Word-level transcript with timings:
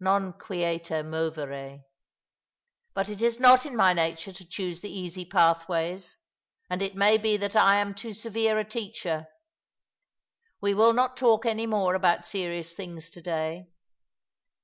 Non 0.00 0.32
quieta 0.32 1.04
mover 1.04 1.52
e. 1.52 1.82
But 2.94 3.08
it 3.08 3.22
is 3.22 3.38
not 3.38 3.64
in 3.64 3.76
my 3.76 3.92
nature 3.92 4.32
to 4.32 4.44
choose 4.44 4.80
the 4.80 4.90
easy 4.90 5.24
pathways; 5.24 6.18
and 6.68 6.82
it 6.82 6.96
may 6.96 7.16
be 7.16 7.36
that 7.36 7.54
I 7.54 7.76
am 7.76 7.94
too 7.94 8.12
severe 8.12 8.58
a 8.58 8.64
teacher. 8.64 9.28
We 10.60 10.74
will 10.74 10.94
not 10.94 11.16
talk 11.16 11.46
any 11.46 11.68
more 11.68 11.94
about 11.94 12.26
serious 12.26 12.72
things 12.74 13.08
to 13.10 13.22
day. 13.22 13.68